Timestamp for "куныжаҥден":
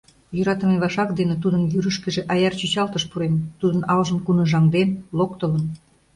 4.25-4.89